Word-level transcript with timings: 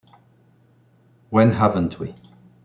When 1.29 1.51
haven't 1.51 1.99
we? 1.99 2.15